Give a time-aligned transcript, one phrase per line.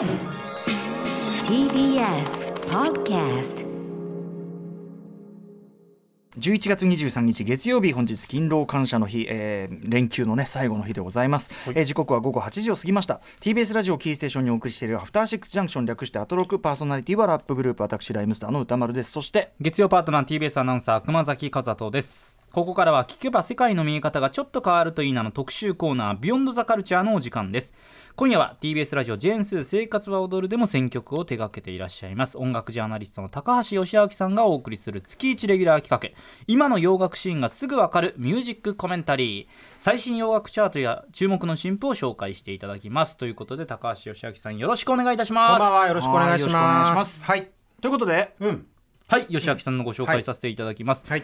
[0.00, 0.08] TBS
[2.70, 3.66] Podcast
[6.38, 13.20] 11月23日月曜日本日勤労感謝の日、えー連休のね最後の日でございます、えー時刻は午後8時を過ぎました。
[13.42, 19.12] TBS ラジオキーステーションにお送りしているアフターシックスジャンクション略してアトロクパーソナリティはラップグループ私ライムスターの歌丸です。
[19.12, 27.72] そして月曜パートナー TBS アナウンサー熊崎和人ですここからは聞けば世界の見え方がちょっと変わるといいなの特集コーナービヨンドザカルチャーのお時間です。
[28.16, 32.36] 今夜は TBS ラジオジェーンスー生活は踊るでも選曲を手掛けていらっしゃいます。
[32.36, 36.20] 音楽ジャーナリストの高橋義明さんがお送りする月1レギュラー企画。
[36.48, 39.46] 今の洋楽シーンがすぐわかるミュージックコメンタリー
[39.78, 43.16] 最新洋楽チャートや注目の新譜を紹介していただきます。
[43.16, 45.50] ということで高橋義明さんよろしくお願いいたします。
[45.50, 45.86] こんばんは。
[45.86, 47.20] よろしくお願いしまます。
[47.20, 47.24] す。
[47.26, 47.48] はい。
[47.80, 48.66] ということでうん。
[49.06, 49.26] はい。
[49.28, 51.22] 義明さんのご紹介させていただきます、はい。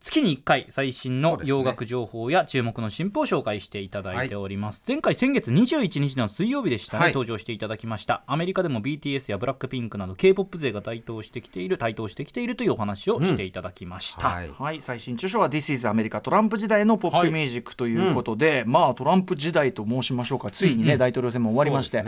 [0.00, 7.12] 月に1回最新の洋楽情報や注目の新譜を紹介していただいております、前回先月21日の水曜日でしたね、はい。
[7.12, 8.22] 登場していただきました。
[8.26, 14.50] アメリカでも BTS やブラックピンクなど K-POP 勢が台頭してきている台頭してきているというお話をしていただきました、はい。
[14.58, 20.50] はい、最新著書は「This is America トランプ時代のポップミュージック」ということで、まあトランプ時代と申しましょうか。
[20.50, 22.02] ついにね、大統領選も終わりまして。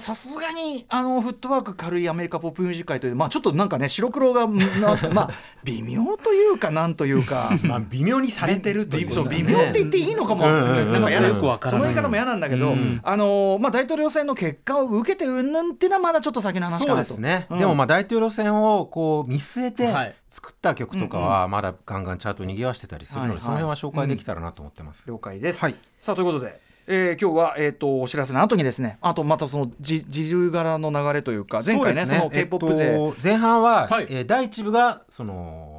[0.00, 5.30] さすがにあのフットワーク軽いアメリカポップミュージック界というまあちょっとなんかね白黒がな まあ
[5.64, 7.50] 微妙というかなんというか。
[7.62, 9.58] まあ微妙にされてるというそう微妙。
[9.58, 10.92] って言っていいのかも、うんうんうん。
[10.92, 17.46] なんか嫌だよくわからないその言い方も嫌なんだけど、あのまあ、大統領選の結果を受けてうんぬんっていうのはまだちょっと先の話かそうなとですね。
[17.50, 17.58] うん。
[17.58, 20.14] でもまあ大統領選をこう見据えてはい。
[20.34, 25.08] 作った曲とかはまだガンガンチャートにぎわしてたりするのはいで、その辺は紹介できたらなと思ってます。
[25.08, 25.62] 了解です。
[25.62, 25.76] はい。
[26.00, 26.60] さあということで。
[26.86, 34.06] えー今日は、えー、とお知らせの後にですねあとまたそのじ時流柄の流れというか前回ねその k p o p 勢、えっと前半は、はい。
[34.10, 35.73] えー第一部がその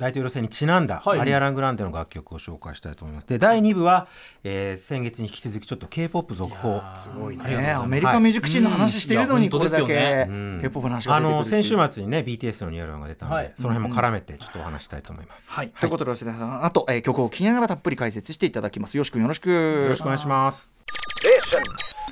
[0.00, 1.20] 大統領選にちなんだ、はい。
[1.20, 3.26] アリアラン・グランデの楽曲を紹介したいと思います。
[3.26, 4.08] で第2部は、
[4.42, 6.80] えー先月に引き続きちょっと K-POP 続報。
[6.96, 7.72] すごいね。
[7.72, 11.62] アメリカミュージックシーンの話しているのにうんこれだけいやうん k p o p の話があ出てくるのっていう。
[11.62, 13.52] 先週末にね BTS のニューアルバムが出たので、はい。
[13.56, 15.52] その辺も絡めてちょっとお話したいと思います。
[15.52, 18.96] はい、ということで吉田さんあと、えー曲を聴きながらたっぷり解説していただきます。
[18.96, 20.72] よしくんよろしくよろしくお願いします。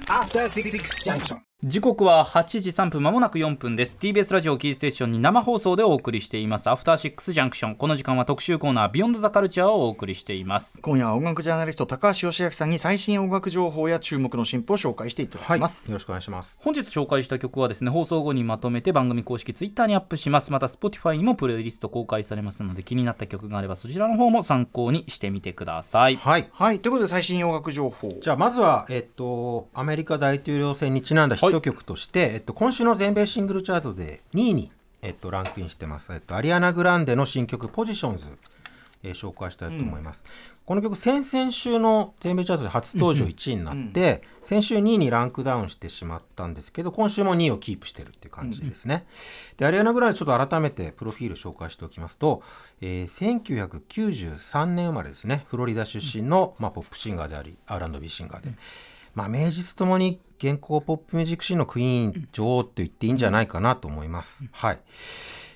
[0.08, 0.70] After Six
[1.04, 1.47] Junction.
[1.64, 3.98] 時刻は8時3分まもなく4分です。
[4.00, 6.70] TBS ラジオキーステーションに生放送でお送りしています。
[6.70, 7.74] アフターシックスジャンクション。
[7.74, 10.80] この時間は特集コーナービヨンドザカルチャーをお送りしています。
[10.80, 16.60] 今夜は音楽ジャーナリスト高橋義明さんに最新音楽情報や注目の進歩を紹介していただはい、よきます、ろしくお願いします。
[16.62, 20.52] 本日紹介した曲はですね放送後にまとめて番組公式ツイッターにアップします。
[20.52, 26.14] また Spotify にもプレイリスト公開されますので気になった曲があればそちらの方も参考にしてみてください。
[26.14, 26.48] はい。
[26.52, 26.78] はい。
[26.78, 28.16] ということで最新音楽情報。
[28.22, 34.72] じゃあまずは、えっと、アメリカ大統領選にちなんだヒット曲として、えっと、今週の全米シングルチャートで2位に、
[35.02, 38.30] えっと、ランクインしてます、えっと、アリアナ・グランデの新曲「ポジションズ」
[39.02, 40.24] えー紹介したいと思います、
[40.64, 49.06] この曲先々週の全米チャートで初登場1位になって、先週2位にランクダウンしてしまったんですけど今週も2位をキープしてるっていう感じですね、
[49.56, 52.42] でアリアナ・グランデちょっと改めてプロフィール紹介しておきますと、
[52.80, 55.46] えー1993年生まれですね。
[55.48, 58.50] フロリダ出身の、まあ、ポップシンガーであり R&B シンガーで、
[59.18, 64.46] まあ、名実ともに現行ポップミュージックシーンのクイーン女王って言っていいんじゃないかなと思います。
[64.52, 64.78] はい。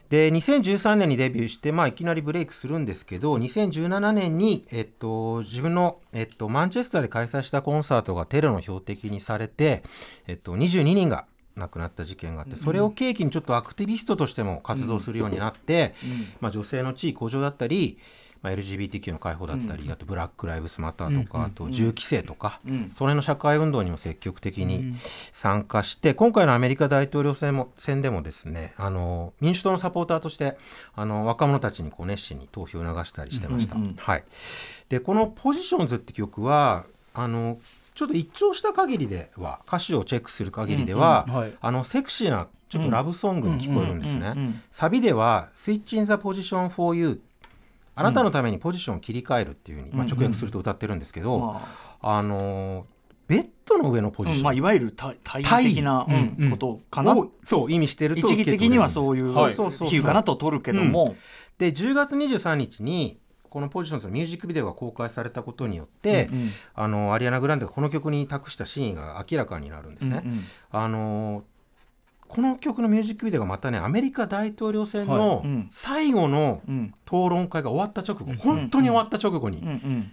[0.08, 9.84] で2013年にデビューして、まあ、いきなりブレイクするんですけど2017年に、えっと、自分の、えっと、マンチェスターで開催したコンサートがテロの標的にされて、
[10.26, 15.94] えっと、22人が亡くなった事件があってそれを契機にちょっとアクティビストとしても活動するようになって、
[16.40, 17.98] まあ、女性の地位向上だったり、
[18.42, 22.80] まあ、LGBTQ の解放だったり、あとブラック・ライブスマターとか、あと銃規制とか、その
[23.10, 24.94] 辺の社会運動にも積極的に
[25.32, 30.56] 参加して、今回のアメリカ大統領選も選でもですねあの民主党のサポーターとして
[30.94, 33.76] あの若者たちにこう熱心に投票を促したりしてました。
[33.76, 34.24] はい、
[34.88, 37.58] でこの「ポジションズ」って曲はあの
[37.94, 41.52] ちょっと一聴した限りでは歌詞をチェックする限りでは、うんうんはい。
[41.60, 44.34] あのセクシーなちょっとラブソングに聞こえるんですね。
[44.70, 47.20] サビでは「Switch in the position for you」
[47.94, 51.60] あなたのためにポジションを切り替えるっていうふうに、まあ、直訳すると歌ってるんですけど、ま
[52.00, 52.22] あ。
[52.22, 52.84] のー
[53.28, 54.44] ベッドの上のポジション、うん。
[54.44, 56.06] まあ、いわゆる対対比的な、
[56.50, 61.16] ことかな、をそう意味してると一義的にはそういう比喩かなと取るけども、
[61.56, 63.18] で10月23日に
[63.48, 66.50] このポジションズのミュージックビデオが公開されたことによって、うんうん。
[66.74, 70.22] あのアリアナ・グランデがこの曲に託した真意が明らかになるんですね。
[70.24, 70.40] うんうん。
[70.70, 71.44] あの
[72.34, 75.18] この曲のミュージックビデオがまたねアメリカ大統領選はい。
[75.18, 75.66] のうん。
[75.70, 76.94] 最後のうん。
[77.04, 79.62] 討論会が終わった直後、本当に終わった直後に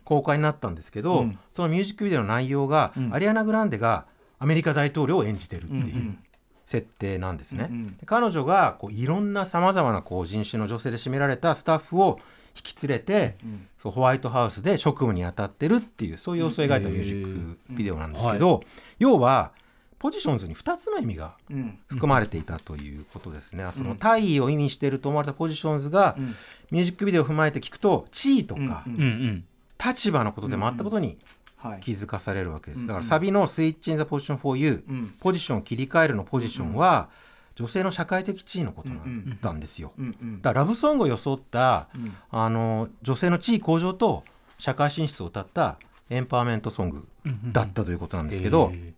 [0.03, 1.39] 公開になったんですけど、うん。
[1.53, 3.13] そのミュージックビデオの内容が、うん。
[3.13, 4.05] アリアナ・グランデが
[4.37, 6.19] アメリカ大統領を演じてるっていうん
[6.65, 7.71] 設定なんですね。
[8.05, 12.19] 彼女がこういろんなさまざまなこう人種の女性で占められたスタッフを
[12.53, 13.67] 引き連れて、ん。
[13.77, 18.61] そうホワイトハウスで職務に当たってるっていうそういう様子を描いたミュージックビデオなんですけど、
[18.99, 19.53] 要は
[19.99, 21.79] ポジションズに2つの意味がうん。
[21.87, 26.35] 含まれていたということですね、その大位を意味していると思われたポジションズが、ん。
[26.71, 29.01] ミュージックビデオを踏まえて聞くと地位とか、うんうん。
[29.01, 29.45] うん
[29.81, 31.17] 立場のことでもあったことに
[31.55, 31.79] はい。
[31.79, 35.07] 気づかされるわけです、うんだからサビの「スイッチ・イン・ザ・ポジション・フォー・ユー」うん。
[35.19, 37.09] ポジションを切り替えるのポジションは、
[37.55, 40.41] 女性の社会的地位のことなんだんですよ、うんうん。
[40.41, 42.15] だからラブソングを装った、ん。
[42.31, 44.23] あの女性の地位向上と
[44.57, 45.77] 社会進出を歌った
[46.09, 47.07] エンパワーメントソング
[47.51, 48.93] だったということなんですけど、え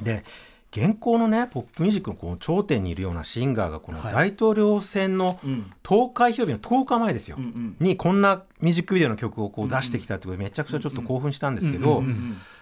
[0.00, 0.24] で
[0.70, 4.12] 現行のねポップミュージックのこの頂点にいるようなシンガーがこのはい。
[4.12, 5.70] 大統領選のうん。
[5.82, 7.36] 投開票日の10日前ですよ、
[7.78, 12.02] にこんなミュージックビデオの曲をこう出してきたってことでめちゃくちゃちょっと興奮したんですけど、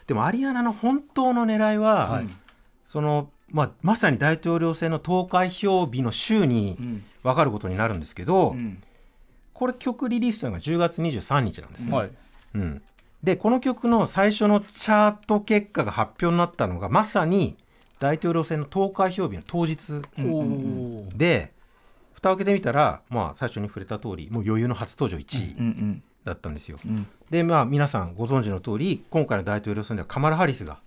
[0.08, 2.26] でもアリアナの本当の狙いは、はい。
[2.84, 7.04] そのまあ、まさに大統領選の投開票日の週にうん。
[7.22, 8.80] 分かることになるんですけど、うん。
[9.52, 11.96] これ曲リリースしたのが10月23日なんですね。
[11.96, 12.10] はい。
[12.54, 12.82] うん
[13.22, 17.56] でこの曲の最初のチャート結果が発表になったのがまさに
[17.98, 20.00] 大統領選の投開票日の当日。
[21.16, 21.52] で
[22.14, 26.78] 蓋を開けてみたら、まあ、最初に触れた通りもう余裕の初登場1位うんうんだったんですよ。
[26.84, 27.06] うん。
[27.30, 30.78] でまあ皆さんご存知の通り今回の大統領選ではカマラ・ハリスが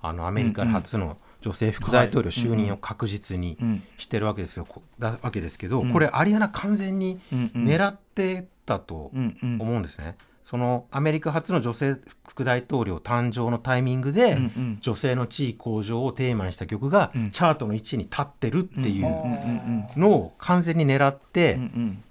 [0.00, 3.82] あのアメリカ初の女性副大統領就任を確実にうん。
[3.98, 5.92] してるわけですよ、こだわけですけど、うん。
[5.92, 7.64] これアリアナ完全にうんうん。
[7.64, 9.58] 狙ってたとうんうん。
[9.60, 10.16] 思うんですね。
[10.42, 11.96] そのアメリカ初の女性
[12.28, 14.78] 副大統領誕生のタイミングで、うんうん。
[14.80, 17.30] 女性の地位向上をテーマにした曲が、うん。
[17.30, 21.58] チャートの1位に立ってるっていうのを完全に狙って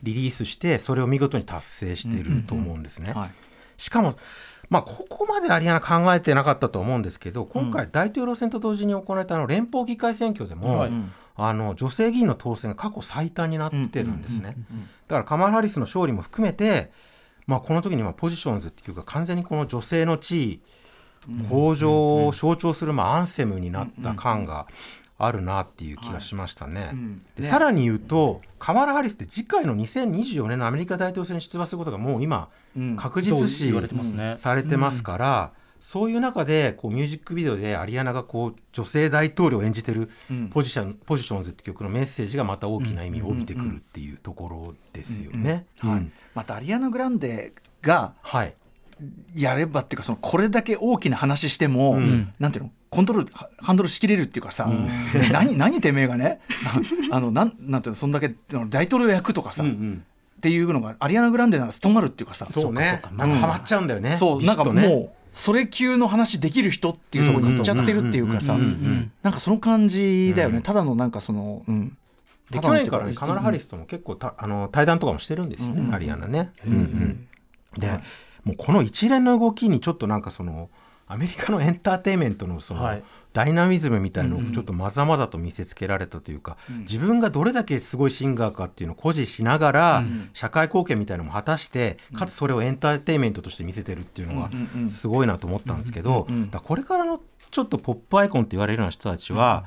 [0.03, 3.13] リリースしてそれを見事に達成してると思うんですね。
[3.13, 3.29] はい。
[3.77, 4.15] しかも、
[4.69, 10.89] まあ、ここまでアリアナ考えてなかったと思うんですけど今回大統領選と同時に行われたあの連邦議会選挙でも、はい。
[10.89, 11.11] うん。
[11.41, 14.55] あの女性議員の当選が過去最多になってるんですね。
[14.71, 16.91] うんうんだからカマラ・ハリスの勝利も含めて、
[17.49, 20.61] まあ、この時にはポジションズっていうか完全にこの女性の地位
[21.49, 24.67] 向上を象徴するまあアンセムになった感が
[25.17, 26.91] あるなっていう気がしましたね。
[26.93, 32.95] うんでねさらに言うとカマラ・ハリスって次回の2024年のアメリカ大統領選に出馬することがもう今うん。
[32.95, 33.73] 確実視
[34.37, 35.51] されてますから、
[35.81, 40.49] そういう中でこうミュージックビデオでアリアナがこう女性大統領を演じてるうん。
[40.49, 45.65] ポジション、ポジションズって曲のメッセージがまた大きな意味を帯びてくるっていうところですよね。
[46.39, 47.51] またアリアナ・グランデ
[47.81, 48.53] がはい。
[49.35, 52.33] やればっていうかそのこれだけ大きな話しても、ん。
[52.39, 52.71] なんていうの？
[52.89, 54.89] コントロールはハンドルしきれるっていうかさ、ね
[55.31, 56.79] 何 何てめえがねあ
[57.17, 57.95] あのなんなんていうの？
[57.95, 58.33] そんだけ
[58.69, 59.67] 大統領役とかさ、っ
[60.41, 62.45] ていうのがアリアナ・グランデなら務まるっていうかさ。
[62.45, 63.01] そうね。
[63.03, 68.53] かなんかハマっちゃうんだよね、そうなんかもうそれ級の話できる人っていうところに行っちゃってるっていうかさ。
[68.53, 69.11] うんうんうんうん。
[69.23, 70.63] なんかその感じだよね、うん。
[70.63, 71.97] ただのなんかそのうん
[72.49, 76.51] で去年からねカマラ・ハリスとも結構たあの対談とかもしてるんですよね、アリアナね。
[76.65, 77.27] うんうん。
[77.77, 77.89] で、
[78.43, 80.69] もうこの一連の動きにちょっとなんかその
[81.07, 83.03] アメリカのエンターテインメントのその、はい。
[83.31, 90.03] ダイナミズムみたいのをちょっとまざまざと見せつけられたというか、自分がどれだけすごいシンガーかっていうのを誇示しながら、
[90.33, 96.25] 社会貢献みたいなのも果たしてかつそれをエンターテインメントとして見せてるっていうのがうんうんすごいなと思ったんですけど、
[96.63, 99.65] これからのちょっとポップアイコンって言われるような人たちは、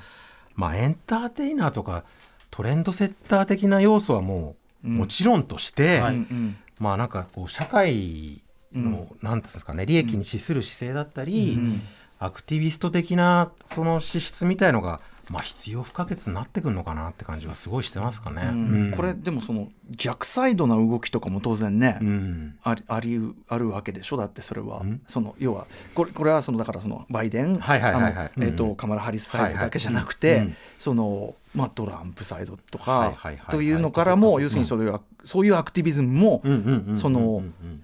[0.56, 2.05] まあエンターテイナーとか
[2.52, 4.54] トレンドセッター的な要素はも
[4.84, 6.14] う、もちろんとして、はい。
[6.14, 6.56] うんうん。
[6.78, 11.58] まあなんかこう社会の、なんつうんですかね利益に資する姿勢だったり、
[12.19, 15.00] アクティビスト的なその資質みたいのが、
[15.31, 18.43] まあ、必要不可欠になってくるのかなって感じはすごいしてますかね。
[18.50, 18.94] うん。
[18.96, 22.58] これでもその逆サイドな動きとかも当然ね、うん。
[22.65, 24.17] ありありうあるわけでしょ？
[24.17, 25.00] だってそれは、ん。
[25.06, 30.56] その要はこれこれはそのだからそのバイデン、カマラ・ハリスサイドだけじゃなくて、はいはいうん。
[30.79, 33.15] そのまあ、トランプサイドとか、
[33.51, 36.43] というのからも、要するにそれは、そういうアクティビズムも、
[36.97, 37.43] その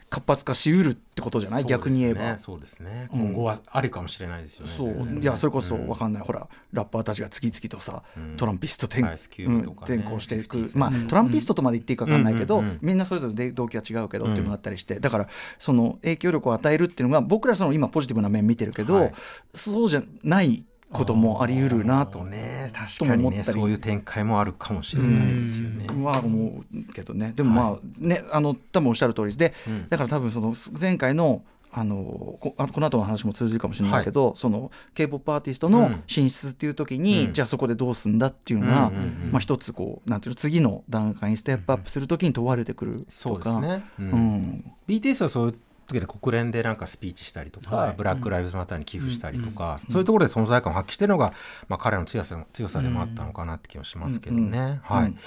[0.09, 2.39] 活発化しうるってことじゃない、逆に言えば。
[2.39, 3.09] そうですね。
[3.13, 3.21] うん。
[3.21, 4.73] 今後はあるかもしれないですよね。
[4.73, 5.21] そう。
[5.21, 5.87] いやそれこそうん。
[5.87, 8.37] 分かんない、ほらラッパーたちが次々とさ、うん。
[8.37, 19.13] トランピスト転,、転向していく、50まあ、トランピストとまで言っていいか分かんないけど、みんなそれぞれで動機は違うけどっていうのがあったりしてだからその影響力を与えるっていうのが僕らその今ポジティブな面見てるけど、はい。
[19.55, 22.71] そうじゃないこともあり得るなとね。
[22.75, 25.87] 確とかにねそういう展開もあるかもしれないですよね。
[26.02, 27.33] は思うけどね。
[27.37, 29.88] でもまあねあの多分おっしゃる通りで、うん。
[29.88, 36.02] だから多分その前回のあのこあこの後の話も通じるかもしれないけど、その k p o p アーティストのうん。
[36.07, 37.33] 進出っていう時に、うん。
[37.35, 43.04] じゃあそこでどうすんだっていうのが、うんうんうんまあ、一つこうなんていうの次の段階にステップアップする時に問われてくるとか。
[43.11, 43.85] そうですね。
[43.99, 44.09] ううん。
[44.09, 47.95] ん BTS はそういう時で国連でなんかスピーチしたりとか、はい。
[47.97, 51.33] ブラック・ライブズ・マターに寄付したりとか、そういうところで存在感を発揮してるのが、
[51.68, 54.59] まあ、彼の強さ強さでもあったのかなって気もしますけどね。
[54.59, 55.18] うんうんはい、うん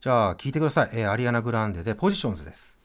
[0.00, 2.78] じゃあ聞いてください、えーアリアナ・グランデで「ポジションズ」です。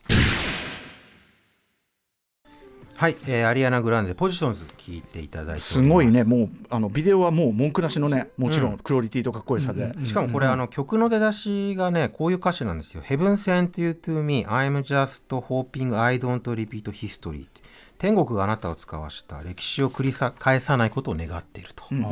[2.96, 5.82] はい、えーアリアナ・グランデポジションズ聞いていただいておす。
[5.82, 6.24] ごいね。
[6.24, 8.30] もうあのビデオはもう文句なしのね。
[8.38, 17.63] もちろんクオリティとかっこよさで、しかもこれ、あの曲の出だしがねこういう歌詞なんですよ「Heaven sent you to me I'm just hoping I don't repeat history」って
[18.04, 22.06] 天国があなたを使わした歴史を繰りさ返さないことを願っていると、だか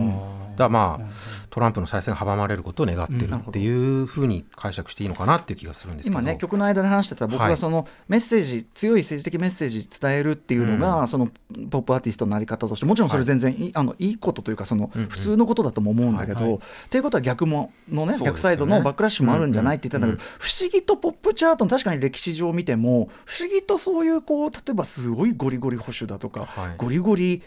[0.56, 1.06] らまあ、
[1.50, 3.68] トランプの再選が阻まれることを願っているってい
[4.02, 6.22] うふうに解釈していいのかなっていう気がするんですけど。
[6.22, 7.58] 今ね曲の間で話してた僕ははい。
[7.58, 11.28] そのメッセージ、強い政治的メッセージ伝えるっていうのが、その
[11.70, 16.56] ポップアーティストのなり方としてもちろんそれ全然いい,、あのいいことというかその普通のことだとも思うんだけど、はいはい。
[16.56, 18.26] っていうことは逆ものねね。
[18.26, 26.76] 逆サイドのバックラッシュもあるんじゃないって言ってたんだけど、不思議とポップチャートの確かに歴史上見ても不思議とそういうこう例えばすごいゴリゴリ保守だとか、はい。
[26.78, 27.42] ゴリゴリ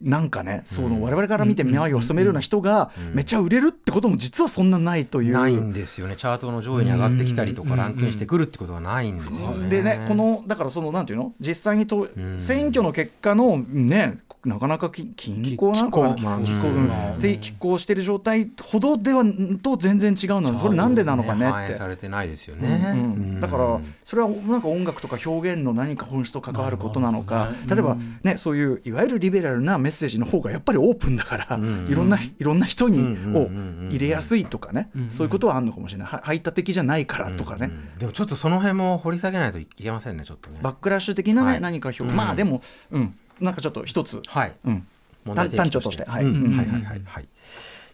[0.00, 5.34] なんかね、その我々から見て目を染めるような人がめっちゃ売れるってことも実はそんなないという。
[5.34, 6.16] ないんですよね。
[6.16, 9.68] チャートの上位に上がってきたりとかランクインしてくるってことがないんですよね。
[9.68, 11.34] でね、このだからそのなんていうの？
[11.38, 16.14] 実際にと、選挙の結果のねなかなかき均衡なんかな？
[16.14, 17.14] き拮抗まあうん。
[17.14, 17.20] うん。
[17.20, 19.22] で拮抗してる状態ほどでは
[19.62, 20.54] と全然違うの？
[20.54, 21.44] それなんでなのかね？
[21.44, 21.52] って。
[21.52, 21.86] 反映さ。
[21.86, 22.94] れてないですよね。
[22.94, 23.40] うんうん。
[23.40, 31.88] だからそれはなんか音楽とか表現の何か本質と関わることなのか、例えばねそういういわゆるリベラルなメッセージの方がやっぱりオープンだから、ん。
[31.90, 33.00] いろんないろんな人に
[33.36, 33.48] を
[33.90, 36.06] 入れやすいとかね、そういうことはあるのかもしれない。
[36.06, 37.98] は排他的じゃないからとかね、うん。
[37.98, 40.60] でもちょっとその辺も掘り下げないといけませんねちょっとね。
[40.62, 41.60] バックラッシュ的なね、はい。
[41.60, 42.14] 何か表、うん。
[42.14, 44.56] まあでも、うん、なんかちょっと一つ、はい。
[44.64, 44.86] うん、
[45.24, 47.28] 問題単調として、はい、うんうんはいはいはいはい。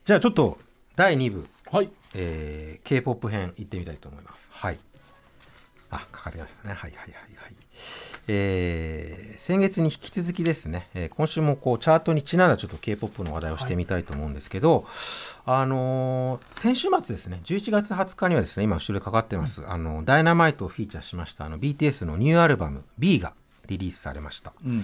[0.04, 0.58] じゃあちょっと
[0.96, 4.50] 第2部、はいえー、K-POP 編行ってみたいと思います。
[4.52, 4.78] はい。
[5.90, 6.74] あ、かかってましたね。
[6.74, 7.54] はいはいはいはい。
[8.28, 14.86] えー先月に引き続きですね、えー今週もこうチャートにちなんだちょっと K-POP の話題をしてみたいと思うんですけど、
[15.44, 23.34] あのー先週末ですね、11月20日にはですね、今後ろでかかってます、あのダイナマイトをフィーチャーしましたあの BTS のニューアルバム B が
[23.68, 24.52] リリースされました。
[24.64, 24.82] うん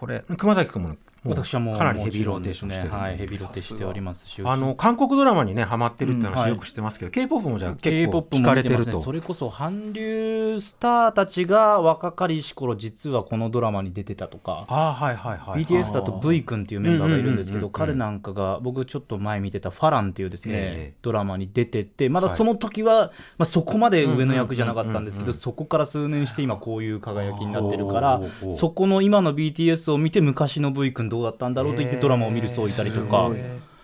[0.00, 2.96] これ熊崎君もも私はもうかなりヘビーローテーションしてるんで。
[2.96, 6.34] はい、ヘビーローテしておりますしあの韓国ドラマにねハマってるってうんはい。
[6.42, 9.00] 話よく知ってますけど、K-POP もじゃあ結構聞かれ見てると。
[9.00, 14.64] それこそ韓流スターたちが若かりし頃実はこのドラマに出てたとか。
[14.68, 15.64] ああはいはいはい。
[15.64, 28.20] BTS だと V 君っていうメンバーがいるんですけうんうんうんうんど彼なんかが僕ちょっと前見てた「ファラン」っていうですね、ええドラマに出ててまだその時は、まあ、そこまで上の役じゃなかったんですけどそこから数年して今こういう輝きになってるから
[28.56, 33.30] そこの今の BTS を見て昔の V 君どうだったんだろうと言ってドラマを見る人いたりとか。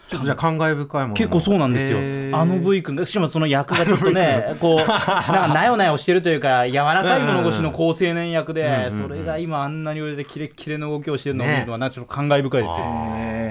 [0.08, 1.98] ちょっとじゃあ感慨深いもの結構そうなんですよ。
[2.36, 12.76] あの V 君がしかもその役がちょっとねこうなんかなよなよしてるというか柔らかい物腰の好青年役でそれが今あんなに売れてキレッキレの動きをしてるのを見るのはなんかちょっと感慨深いですよ。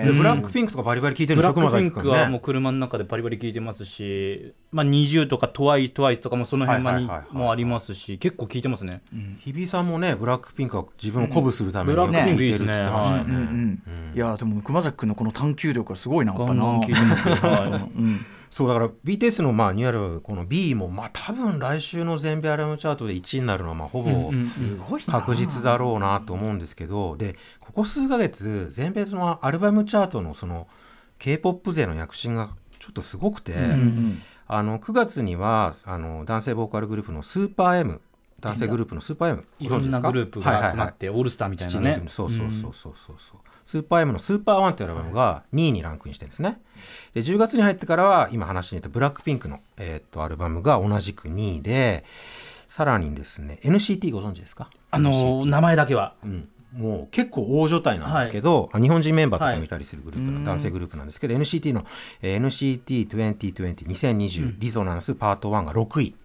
[0.06, 7.36] でブラックピンクとかバリバリ聞いてるブラックピンクはもう車の中でバリバリ聴いてますし、まあ、20とかトワイストワイスとかもその辺はいはいはいはい。
[7.36, 9.02] もありますし結構聴いてますね。
[9.40, 13.24] 日比さんもねブラックピンクは自分を鼓舞するために聞いてるって言ってましたね。
[13.24, 13.24] ね。
[13.28, 13.82] うんうん
[14.16, 16.34] いやでも熊崎君のこの探求力がすごいな。
[16.34, 17.36] やっぱなガンガン聴いてますよ。
[17.36, 18.20] はいうん
[18.56, 25.12] そうだから BTS のまあニューアルバムこの B もまあ多分来週の全米アルバムチャートで1位になるのはまあほぼすごいな。
[25.12, 30.68] 確実だろうなと思うんですけどでここ数ヶ月全米のアルバムチャートのその
[31.20, 32.50] K-POP 勢の躍進が
[32.80, 33.56] ちょっとすごくて、
[34.48, 38.00] あの9月にはあの男性ボーカルグループのスーパー M
[38.40, 42.10] 男性グループのスーパー M いろんなグループが集まってオールスターみたいな7人ね組。
[42.10, 46.62] そうそうそうそうそうそう、スーパー M のスーパーワンというアルバムが2位にランクインしてるんですね。
[47.14, 52.06] で10月に入ってからは今話に出たブラックピンクの、えーっとアルバムが同じく2位で
[52.70, 54.70] さらにですね NCT ご存知ですか？
[54.92, 56.14] あの名前だけは。
[56.24, 61.86] うん、もう結構大所帯なんですけど、日本人メンバーとかもいたりするグループの、はい男性グループなんですけど NCT の、
[62.22, 66.16] えー NCT20202020、リゾナンスパート1が6位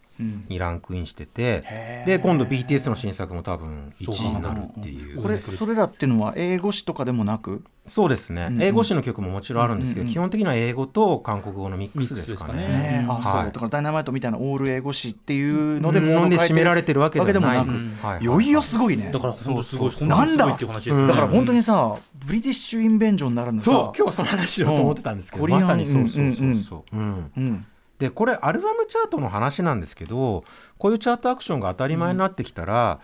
[0.49, 1.65] にランクインしてて、
[2.07, 5.23] で今度 BTS の新作も多分1位になるっていう。
[5.23, 7.63] これそれらっていうのは英語詞とかでもなく？
[7.87, 12.53] そうですね、英語詞の曲ももちろんあるんですけど、基本的には英語と韓国語のミックスですかね。
[12.53, 12.69] かね。
[12.69, 13.37] ねあそう。
[13.37, 13.47] はい。
[13.47, 16.07] だからダイナマイトみたいなオール英語詞っていうのでうん。
[16.07, 18.25] モード変えてで締められてるわけではないわけですはいはいい。
[18.27, 19.11] よいよすごいね。
[19.11, 21.07] だから本当すごいそうすごいなんだっていう話ですね。
[21.09, 23.71] だから本当にさブリティッシュインベンジョンならぬさ。
[23.71, 26.97] そう今日その話しようと思ってたんですけど、まさにそうそうそうそう。
[26.97, 27.33] うん。
[27.37, 27.67] うん
[28.01, 30.43] でこれアルバムチャートの話なんですけど
[30.79, 32.99] こういうチャートアクションが当たり前になってきたら、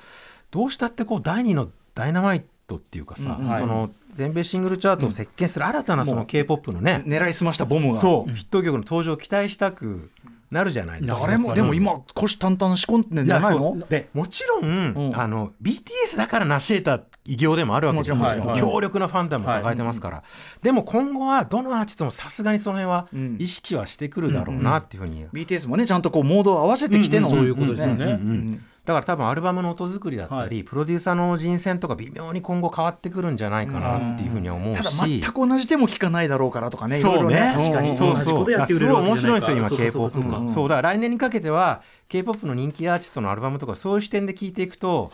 [0.50, 3.60] どうしたってこう第二のダイナマイトっていうかさ、うんはい。
[3.60, 7.94] その全米シングルチャートを席巻する新たなその k p o p のね、狙いすましたボムが。
[7.94, 10.10] そうヒット曲の登場を期待したく
[10.50, 11.20] なるじゃないですか。
[11.20, 13.86] 誰もでも今虎視眈々仕込んでんじゃないの？
[13.88, 15.12] でもちろん、うん。
[15.14, 18.10] あの BTS だから成し得た偉業でもあるわけです。
[18.10, 18.70] よ、もちろんもちろん。
[18.70, 20.22] 強力なファンダムを抱えてますから、
[20.62, 23.36] でも今後はどのアーティストもさすがにその辺はうん。
[23.38, 28.04] 意識はしてくるだろうなっていうふうに、BTS もねちゃんとこうモードを合わせてきてのうんうんそういうことですよね。
[28.04, 37.40] うんだから多分アルバムの音作りだったり、プロデューサーの人選とか微妙に今後変わってくるんじゃないかなっていうふうには思うただし、全く同じ手も聞かないだろうからとかねいろいろそうね。
[37.40, 37.88] ね確かに。
[37.88, 38.16] うんそう。
[38.16, 40.68] そう同じすごい面白いんですよ今そうか K-POP そうそう。
[40.68, 45.10] だから来年にかけては K-POP の人気アーティストのアルバムとかそういう視点で聞いていくと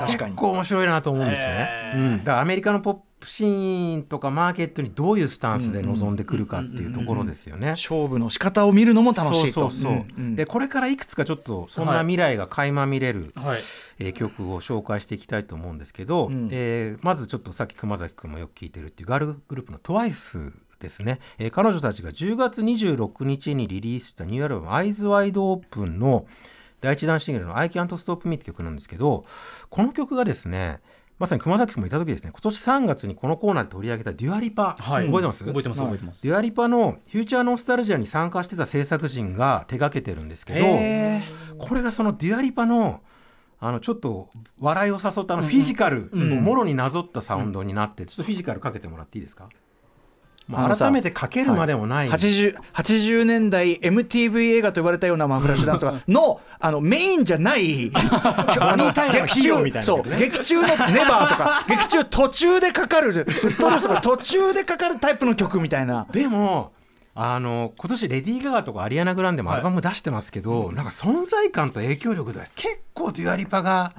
[0.00, 7.70] 確かに結構面白いなと思うんですね、うん、だからアメリカのポップシーンとかマーケットにどういうスタンスで臨んでくるかっていうところですよね。
[7.70, 9.52] 勝負の仕方を見るのも楽しいと。
[9.52, 10.36] そうそうそう、んん。
[10.36, 13.60] でこれからいくつかちょっとそんな未来が垣間見れる、はい。
[13.98, 16.48] えー曲を紹介していきたいと思うんですけど、うん。
[16.50, 26.26] えーまずちょっとさっき熊崎君もよく聞いてるっていうガールグループの TWICE ですね、えー彼女たちが10月26日にリリースしたニューアルバム「Eyes Wide Open」の
[26.80, 29.26] 第一弾シングルの「I Can't Stop Me」って曲なんですけど
[29.68, 30.80] この曲がですね
[31.20, 32.30] まさに熊崎君もいた時ですね。
[32.32, 35.06] 今年3月にこのコーナーで取り上げたデュア・リパ、はい。
[35.06, 35.44] 覚えてます？
[35.44, 36.22] 覚えてます覚えてます。
[36.22, 41.22] デュア・リパの「Future Nostalgia」に参加してた制作陣が手掛けてるんですけどへ
[41.58, 43.02] これがそのデュア・リパの
[43.58, 49.54] あのちょっと笑いを誘ったあのフィジカルをもろになぞったサウンドになってちょっとフィジカルかけてもらっていいですか、まあ、あ
[50.50, 63.26] のさ改めてかけるまでもない、80, 80年代 MTV 映画と言われたようなまあフラッシュダンスとか のあのメインじゃない あのタイラのヒーローみたいなね劇中のネバーとか劇中途中でかかる
[64.02, 66.72] 途中でかかるタイプの曲みたいなでも
[67.14, 73.92] あの今年レディー・ガガとかアリアナ・グランデもアルバム出してますけど、なんか存在感と影響力で結構デュアリパが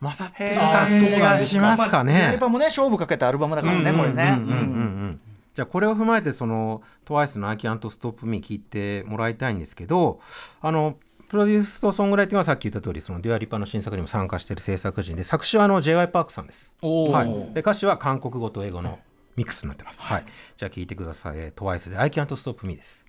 [0.00, 2.38] 勝ってる感じがしますかまあデュアリね。
[2.38, 5.20] パもね勝負かけたアルバムだからねこれねうんうんうんうん
[5.56, 10.20] じゃあこれを踏まえてその TWICE の「I Can't Stop Me」聞いてもらいたいんですけど
[10.60, 10.98] あの
[11.30, 16.70] プロデュースとソングライティングはさっき言った通りそのデュアリパの新作にも参加している制作陣で作詞はあの j y パークさんです。
[16.82, 18.98] はい、で歌詞は韓国語と英語の
[19.34, 20.02] ミックスになってます。
[20.02, 20.26] はい、
[20.58, 21.38] じゃあ聞いてください。
[21.38, 23.06] えー TWICE で「I Can't Stop Me」です。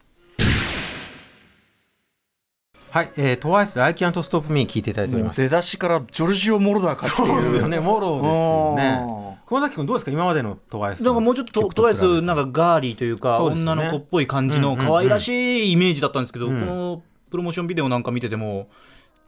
[2.92, 5.42] はい、えー、TWICE で「I Can't Stop Me」聞いていただいております。
[5.42, 9.37] 出だしからジョルジオ・モロダーかっていうそうですよね、モロですよあね。
[9.48, 13.46] 熊崎君どうですか今までの TWICE なんかもうちょっとトワイスなんかガーリーというかね。
[13.46, 16.60] 女の子っぽい感じの可愛らしいイメージだったんですけど、うん。
[16.60, 17.02] この
[17.32, 18.68] プロモーションビデオなんか見てても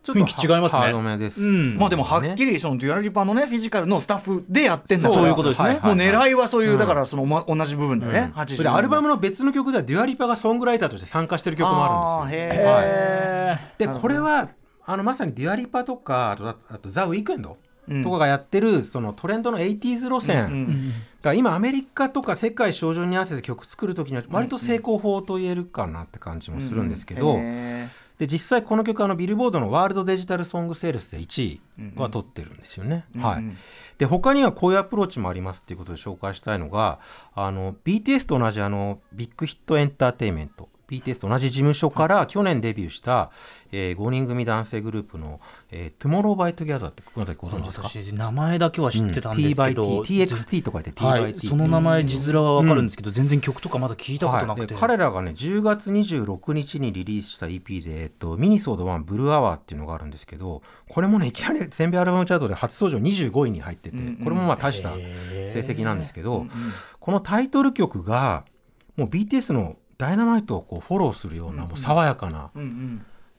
[0.04, 0.80] ちょっと雰囲気違いますね。
[0.82, 1.78] ハードめです、うん。
[1.78, 5.80] まあでもはっきりそのデュア・リパのねフィジカルのスタッフでやってんだからそういうことですね。
[5.82, 12.66] もう狙いはそういう、うんだからその、ま、同じ部分だよね、80それでアルバムの別の曲ではデュアリパがソングライターとして参加してる曲もあるんですよ。
[12.68, 14.50] はい、えでこれは
[14.86, 17.69] あのまさにデュア・リパとかあとあとザ・ウィークエンドうん
[18.04, 31.62] とかがやってるそのトレンドの 80s 路線、うんーだ今アメリカとか世界照準に合わせて曲作る時には割と正攻法と言えるかなって感じもするんですけど、へで実際この曲あのビルボードのワールドデジタルソングセールスで1位
[31.96, 33.06] は取ってるんですよね。
[33.16, 33.44] ーはい、
[33.98, 37.00] で他にはこういうアプローチもありますっていうことで紹介したいのが
[37.34, 43.32] あの BTS と同じあのビッグヒットエンターテインメント BTS と同じ事務所から去年デビューした、
[43.72, 45.40] えー5人組男性グループの
[45.72, 47.88] 「えー、Tomorrow by Together」って熊崎ご存知ですか？
[47.90, 66.46] 私名前だけは知ってたんですけど、うん T by T TXT と書いて T は by い、T その名前字面はわかるんですけど、全然曲とかまだ聞いたことなくて、はい、で彼らがね10月26日にリリースした EP で、えっと、ミニソード1ブルーアワーっていうのがあるんですけどこれもねいきなり全米アルバムチャートで初登場25位に入ってて、これもまあ大した成績なんですけど、
[67.00, 68.46] このタイトル曲が
[68.98, 72.62] もう BTS の「ダイナマイトをこうフォローするようなもう爽やかなデ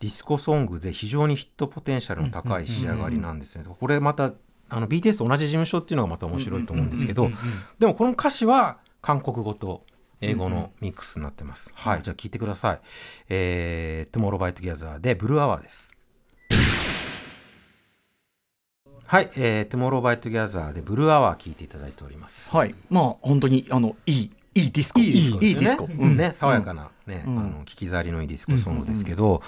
[0.07, 3.65] ィスコソングで非常にヒットポテンシャルの高い仕上がりなんですね。
[3.67, 4.33] これまた
[4.69, 7.31] あの BTS と同じ事務所っていうのがまた面白いと思うんですけど
[7.79, 9.85] でもこの歌詞は韓国語と
[10.21, 11.73] 英語のミックスになってます。
[11.75, 12.81] はい、じゃあ聞いてください。
[13.31, 15.91] えー、Tomorrow by Together でブルーアワーです。
[19.07, 22.51] はい、えー、Tomorrow by Together でブルーアワー聞いていただいております。
[22.55, 25.01] はいまあ本当にあのいいいいディスコ。
[25.01, 25.87] いいディスコ。
[25.87, 27.39] ね,、爽やかな、ねうん。
[27.39, 29.43] あの聞き触りのいいディスコソングですけど、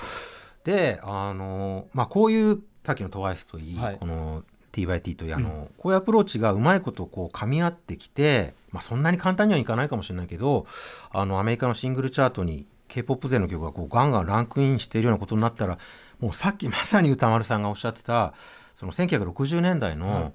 [0.65, 3.97] であの、まあ、こういうさっきの TWICE といい、はい。
[3.99, 10.67] この TXT というあの、こういうアプローチがうまいことこう噛み合ってきて、まあ、そんなに簡単にはいかないかもしれないけど
[11.11, 15.79] あのアメリカのシングルチャートに k p o p 勢の曲がこうガンガンランクインしているようなことになったら
[16.21, 18.35] もうさっきまさに宇多丸さんがおっしゃってた
[18.75, 20.33] その1960年代の、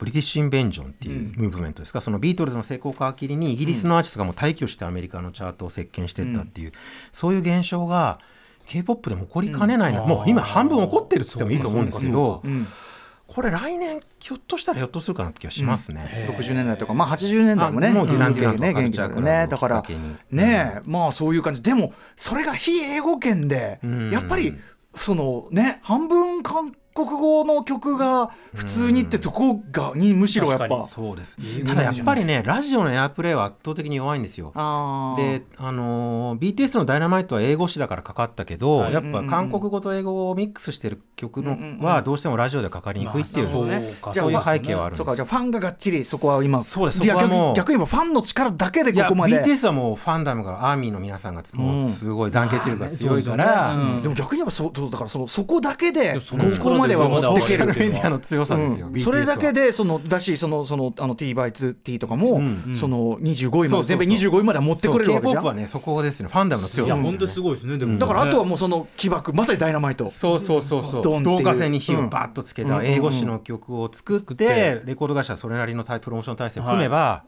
[0.00, 6.72] ブリティッシュ・インベイジョンっていうムーブメントですか、そのビートルズの成功を皮切りにイギリスのアーティストがもう大挙してアメリカのチャートを席巻していったっていう、
[7.12, 8.18] そういう現象が
[8.64, 12.66] k p o p でも起こりかねないな、もう今半分起こってるっつってもいいと思うんですけど、うん。
[13.26, 16.28] これ来年ひょっとしたらひょっとするかなって気がしますね。
[16.36, 17.88] 60年代とかまあ80年代もね。
[17.88, 19.82] あもうデュラン・デュランとねかカルチャークラブをだから
[20.32, 21.62] ねえまあそういう感じ。
[21.62, 24.10] でもそれが非英語圏でん。
[24.10, 24.58] やっぱり
[24.96, 30.76] そのね半分韓国語の曲が普通にってとこがにむしろやっぱ。
[30.78, 31.36] そうです。
[31.66, 34.52] ただやっぱりねラジオのエアプレイは圧倒的に弱いんですよ。
[34.54, 35.38] あー。
[35.40, 38.92] で、あのー BTS の「ダイナマイトは英語詞だからかかったけど、はい。
[38.92, 43.94] やっぱ韓国語と英語をミックスしてる曲のはどうしてもラジオでかかりにくいっていう,、まあそうね。
[44.12, 45.16] そういう背景はあるんですそうか。
[45.16, 47.00] じゃあファンががっちりそこは今そうです。
[47.00, 49.42] じゃあそこはもう逆逆に言えばファンの力だけでここまで。
[49.42, 53.92] BTS はもうファンダムがアーミーの皆さんがもうすごい団結力が強いかまら、うですよね。
[53.94, 54.02] うん。
[54.02, 56.20] でも逆に言えばそうそうだからそのそこだけでこ
[56.62, 59.00] こまではメディアの強さですよ、うん。
[59.00, 62.74] それだけでそのだしそのそのあの T バイツ T とかも、うん。
[62.74, 63.82] その25位まそうそうそう。
[63.82, 66.28] で全部25位までは持ってくれるわけじゃ K-POP はんねそこですね。
[66.28, 67.18] ファンダムの強さですよね。
[67.18, 67.78] 本当すごいですね。
[67.78, 67.92] でも。
[67.92, 70.08] ねだからあとはもうその起爆まさにダイナマイト。
[70.08, 71.02] そうそうそうそう。
[71.02, 71.38] ドンっていう。
[71.38, 77.24] 導火線に火をバッとつけうんた英語詞の曲を作って、レコード会社はそれなりのタイプロモーション体制を組めば、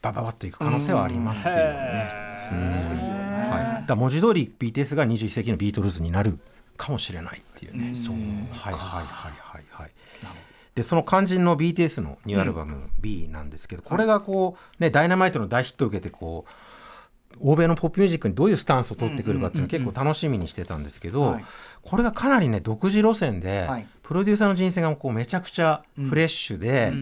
[0.00, 2.08] バババッといく可能性はありますよね。
[2.52, 3.38] うん。
[3.38, 6.38] はい、だから文字通り BTS が21世紀のビートルズになる
[6.78, 7.94] かもしれないっていうね。
[7.94, 8.14] そう。
[8.14, 8.20] は
[8.70, 9.90] いはいはいはいはい。
[10.74, 21.44] でその肝心の BTS のニューアルバム「B」なんですけど、これがこうねダイナマイトの大ヒットを受けてこう欧米のポップミュージックにどういうスタンスを取ってくるかっていうのを結構楽しみにしてたんですけど、はい。
[21.82, 23.88] これがかなりね独自路線で、はい。
[24.02, 26.92] プロデューサーの人生がこうめちゃくちゃフレッシュで、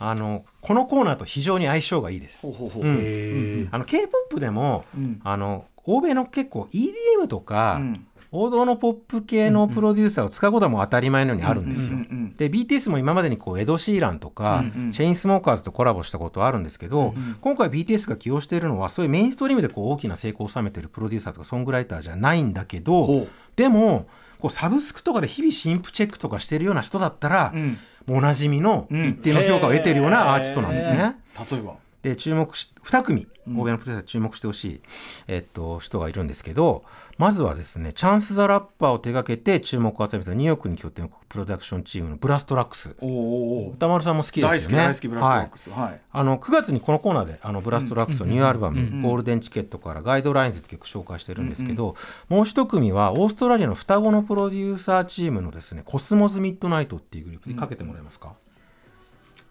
[0.00, 2.44] あのこのコーナーと非常に相性がいいです。
[2.44, 5.20] あの K-POP でも、うん。
[5.22, 11.92] あの欧米の結構 EDM とか、うん王道のポップ系のプロデューサーを使うことはもう当たり前のようにあるんですよ。
[11.92, 14.90] うんうんうんで BTS も今までにこうエド・シーランとか、うんうん。
[14.90, 24.06] チェインスモーカーズとコラボしたことはあるんですけど、今回 BTS が起用しているのはそういうメインストリームでこう大きな成功を収めているプロデューサーとかソングライターじゃないんだけどでも
[24.38, 27.78] こうサブスクとかで日々新譜チェックとかしてるような人だったら、うん。
[28.06, 31.16] もうおなじみのうん一定の評価を得ているようなアーティストなんですね。
[31.50, 31.74] 例えば？
[32.02, 34.80] で注目し2組欧米のプロデューサー注目してほしい、
[35.26, 36.84] えっと、人がいるんですけど
[37.18, 42.94] まずはですねチャンス・ザ・ラッパーを手掛けて注目を集めたニューヨークに拠点を置くプロダクションチームのブラストラックス。
[43.00, 44.48] おおお宇多丸さんも好きですよね。
[44.48, 45.70] 大好き大好きブラストラックス。
[45.70, 46.00] はい。
[46.12, 51.94] あの9月にこのコーナーであのブラストラックスのニューアルバム「Golden Ticket」から「ガイドラインズ」って曲紹介してるんですけど、
[52.28, 58.34] もう一組はオーストラリアの双子のプロデューサーチームのですねコスモズ・ミッドナイトっていうグループにかけてもらえますか、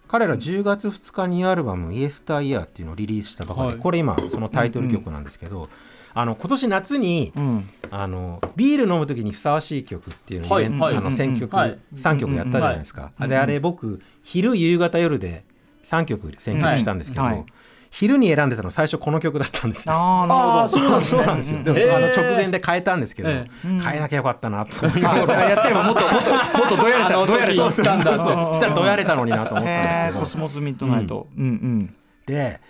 [0.08, 3.82] 彼ら10月2日にアルバム「イエスターイヤー」っていうのをリリースしたばかりで、はい。
[3.82, 5.68] これ今そのタイトル曲なんですけど、
[6.14, 7.68] あの今年夏に、ん。
[7.90, 10.68] あのビール飲む時にふさわしい曲っていうのを、はい。
[10.68, 10.96] はい。
[10.96, 11.78] あの選曲、はい。
[11.94, 15.44] 3曲やったじゃないですか、あであれ僕昼夕方夜で
[15.84, 17.44] 3曲選曲したんですけど、はいはい
[17.92, 19.94] 昼に選んでたの最初この曲だったんですよ。
[19.94, 20.78] ああなるほど。
[20.78, 21.18] そうなんですね。
[21.18, 21.62] そうなんですよ。
[21.62, 25.50] でも、あの直前で変えたんですけど、え変えなきゃよかったなと思いながあそれら。
[25.50, 28.54] やってればもっともっともっとどやれたどやれた時したんだそう。
[28.54, 30.20] したらどやれたのになと思ったんですけど。
[30.20, 30.26] コ。
[30.26, 31.26] スモスミッドナイト。
[31.36, 31.94] うんうん。
[32.24, 32.60] で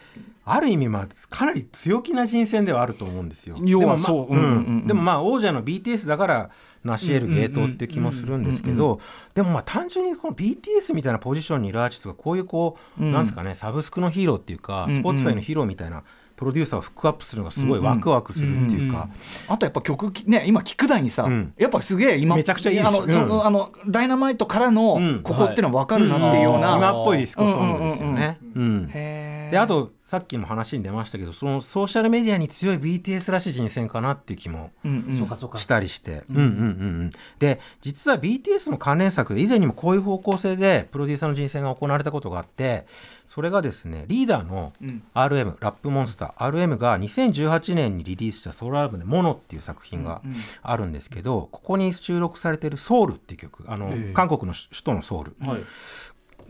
[0.45, 3.57] ある意味まあかなり強気な人選ではあると思うんですよ。
[3.65, 6.51] 要はでもまあそうでもまあ王者の BTS だから
[6.85, 9.01] 成し得る芸当って気もするんですけど
[9.35, 15.03] でもまあ単純にこの BTS みたいなポジションにいるアーティストがこういうこう、なんですかねサブスクのヒーローっていうか、うんうん。
[15.03, 16.03] Spotify のヒーローみたいな
[16.43, 19.09] プロデューサーをフックアップするのがすごいワクワクするっていうか。
[19.47, 21.55] あとやっぱ曲きね今聞く台にさ、うん。
[21.57, 23.47] やっぱすげえ今めちゃくちゃいいあのそのうん。
[23.47, 25.21] あのダイナマイトからのうん。
[25.23, 28.39] ここっていうのは分かるなっていうような、うん今っぽいディスコソングですよね。
[29.53, 36.49] であとさっきも話に出ましたけどそのソーシャルメディアに強い BTS らしい人選かなっていう気もしたりして、うんうんうんう
[37.05, 42.87] ん、で実は BTS の関連作で以前にもこういう方向性でプロデューサーの人選が行われたことがあって
[43.33, 44.75] それがですねリーダーの
[45.15, 50.21] RM、ラップモンスター RM が2018年にリリースしたソロアルバムで「モノ」っていう作品が
[50.61, 55.61] あるんですけど、ここに収録されてる「ソウル」っていう曲あの、韓国の首都のソウル、はい。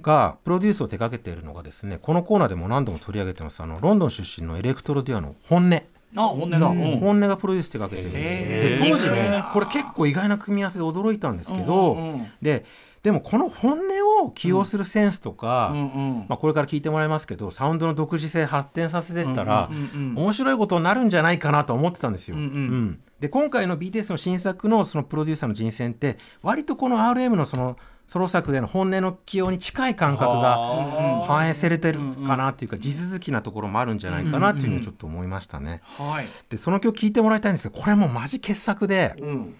[0.00, 3.62] がプロデュースを手掛けているのがですねこのコーナーでも何度も取り上げてます。
[3.62, 5.80] あのロンドン出身のエレクトロデュオの HONNE、あ
[6.16, 6.98] HONNE だ、うん。
[6.98, 8.82] HONNE がプロデュース手掛けてるんです。
[8.82, 12.32] よ、で当時ねこれ結構意外な組み合わせで驚いたんですけど、うんうんうん。
[12.42, 12.64] で
[13.02, 16.26] でもこの HONNE を起用するセンスとか、うんうん。
[16.28, 20.18] まあ、これから聞いてもらいますけどサウンドの独自性発展させてったら、うんうんうん。
[20.18, 22.36] 面白いことになるんじゃないかなと思ってたんですよ。
[22.36, 22.48] うんうん。
[22.50, 23.00] うん。
[23.18, 35.82] で今回の BTS の新作のそのプロデューサーの人選って割とこの RM のそのソロ作での本音の起用に近い感覚が反映されてるかなっていうか地続きなところもあるんじゃないかなっていうのをちょっと思いましたね。
[35.98, 39.14] はい、でその曲聴いてもらいたいんですけどこれもマジ傑作で。
[39.20, 39.54] うん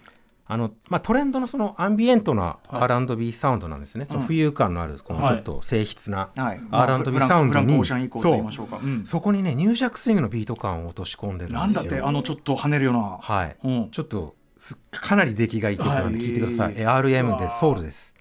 [0.45, 6.59] あのまあ、トレンドのそのアンビエントな R&B サウンドなんですね、その浮遊感のあるこのちょっと静筆なはい。
[6.69, 8.79] R&B サウンドに、フランクオーシャン以降と言いましょうか。
[8.83, 9.05] うん。
[9.05, 11.59] そこにね入尺スイングのビート感を落とし込んでるんですよ。
[11.59, 13.89] なんだってあのちょっと跳ねるような、はい、うん。
[13.91, 18.13] ちょっとすかなり出来がいい曲なんで聞いてください、え RM でソウルです。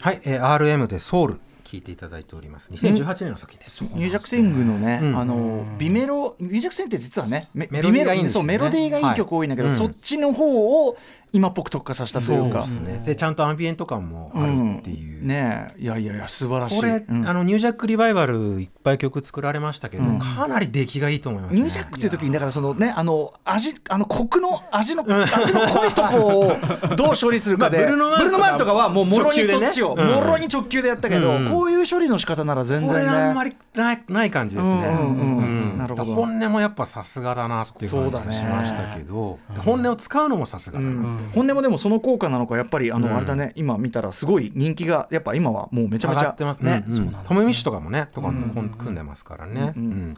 [0.00, 2.72] はい、え RM でソウル聞いていただいております。
[2.72, 3.84] 2018年の作品です。
[3.84, 5.18] ニュージャックスイングのね、うん。
[5.18, 8.54] あのビメロニュージャックスイングって実はねメメロディーがいいんですよね。
[8.54, 9.76] そうメロディーがいい曲多いんだけど、はい。
[9.76, 10.98] そっちの方を
[11.32, 12.64] 今っぽく特化させたというか。
[12.64, 13.02] そうですね。
[13.04, 15.28] でちゃんとアンビエント感もあるっていう、ん。
[15.28, 15.80] ねえ。
[15.80, 16.76] いやいやいや素晴らしい。
[16.76, 17.28] これ、うん。
[17.28, 20.18] あのニュージャックリバイバルいっぱい曲作られましたけど、うん。
[20.18, 21.60] かなり出来がいいと思いますね。
[21.60, 30.12] ニュージャックっていう時にだからそのねあの味あのコクの味の味の濃いとこをどう処理するかで、まあブルーノマーズとかはもうもろにそっちを、直球でね。
[30.12, 31.48] うんもろに直球でやったけど、うん。
[31.48, 33.06] こういう処理の仕方なら全こ然ね。
[33.06, 34.72] れあんまりないない感じですね。
[34.72, 35.38] うんうんうん。
[35.38, 35.78] うん。
[35.78, 36.14] なるほど。
[36.14, 41.19] 本音もやっぱさすがだなっていう感じがしましたけど、本音を使うのもさすがだな。
[41.34, 43.16] 本音もでもその効果なのかやっぱりあの、うん。
[43.16, 46.84] あれだね今見たらすごい人気がやっぱ今はもうめちゃめちゃ上がってますね、
[47.26, 49.72] トム・ミッシュとかもねとかもこん組んでますからね。
[49.76, 50.14] うん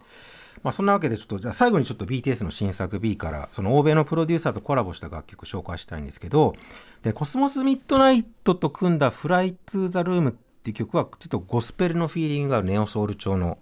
[0.63, 6.55] まあ、そんなわけでちょっとじゃあ最後にちょっと BTS の新作 B からその欧米のプロデューサーとコラボした楽曲紹介したいんですけど
[7.03, 13.59] でコスモズ・ミッドナイトと組んだ「フライ・トゥ・ザ・ルーム」っていう曲はちょっとゴスペルのフィーリングがあるネオソウル調の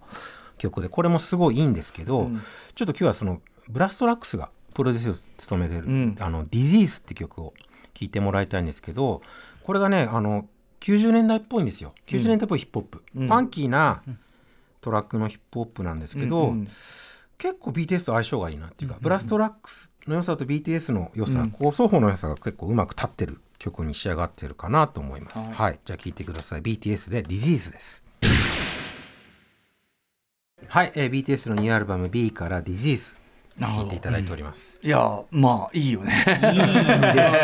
[0.59, 2.29] 曲でこれもすごいいいんですけど、
[2.75, 4.51] ちょっと今日はそのブラストラックスが
[4.81, 6.15] プロデュースを務めてる「ん。
[6.19, 7.53] あのディジース」って曲を
[7.93, 9.21] 聴いてもらいたいんですけど
[9.63, 10.47] これがねあの
[10.79, 11.93] 90年代っぽいんですよ。
[12.07, 14.01] 90年代っぽいヒップホップ、ファンキーな
[14.81, 16.67] トラックのヒップホップなんですけど、うんうん。
[17.37, 25.51] 結構 BTS と相性がいいなっていうか、ブラストラックスの良さと BTS の良さ、こう双方の良さが結構うまく立ってる曲に仕上がってるかなと思います。
[25.51, 26.63] はい、じゃあ聴いてください。
[26.63, 28.03] BTS で Disease です。
[30.67, 33.20] はい、えー BTS のニューアルバム B から Disease
[33.59, 34.79] 聴いていただいております。
[34.81, 36.13] いやまあいいよね。
[36.27, 36.63] いいですよ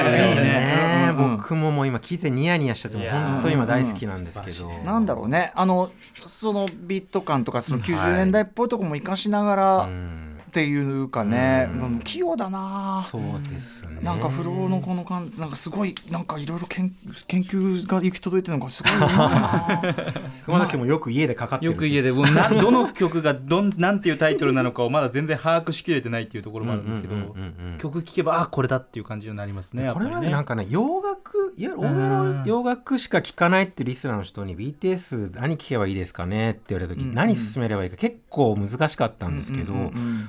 [0.09, 1.09] ね。
[1.11, 1.17] うん。
[1.17, 1.37] うん。
[1.37, 4.69] 僕ももう今聞いてニヤニヤしちゃってもう本当に今大好きなんですけど。
[4.83, 5.51] なんだろうね。
[5.55, 5.91] あの
[6.25, 11.99] そのビート感とかその90年代っぽいとこも生かしながらうんっていうかね、うん。
[11.99, 13.05] 器用だな。
[13.07, 13.99] そうですね。
[14.01, 16.91] なんかフローのこの感なんかすごいなんかいろいろ研
[17.27, 19.81] 研究が行き届いてるのがすごいな。
[20.45, 27.77] 熊崎もよく家でかかってるよく家でもうなどの曲がどんなんていうタイトルなのかをまだ全然把握しきれてないっていうところもあるんですけどうんうんうんうんうん。
[27.77, 39.73] 曲聴けばあこれだっていう感じになりますねやっこれまでなんかね洋楽いわゆる欧米の洋楽しか聴かないってリスナーの人に BTS 何聴けばいいですかねって言われた時、何進めればいいか結構難しかったんですけど、